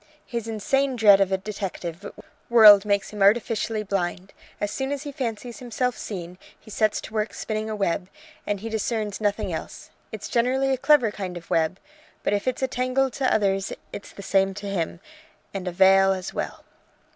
His 0.25 0.47
insane 0.47 0.95
dread 0.95 1.21
of 1.21 1.31
a 1.31 1.37
detective 1.37 2.11
world 2.49 2.85
makes 2.85 3.11
him 3.11 3.21
artificially 3.21 3.83
blind. 3.83 4.33
As 4.59 4.71
soon 4.71 4.91
as 4.91 5.03
he 5.03 5.11
fancies 5.11 5.59
himself 5.59 5.95
seen, 5.95 6.39
he 6.59 6.71
sets 6.71 6.99
to 7.01 7.13
work 7.13 7.35
spinning 7.35 7.69
a 7.69 7.75
web, 7.75 8.09
and 8.47 8.61
he 8.61 8.67
discerns 8.69 9.21
nothing 9.21 9.53
else. 9.53 9.91
It's 10.11 10.27
generally 10.27 10.71
a 10.73 10.77
clever 10.77 11.11
kind 11.11 11.37
of 11.37 11.51
web; 11.51 11.79
but 12.23 12.33
if 12.33 12.47
it's 12.47 12.63
a 12.63 12.67
tangle 12.67 13.11
to 13.11 13.31
others 13.31 13.73
it's 13.93 14.11
the 14.11 14.23
same 14.23 14.55
to 14.55 14.65
him, 14.65 15.01
and 15.53 15.67
a 15.67 15.71
veil 15.71 16.13
as 16.13 16.33
well. 16.33 16.63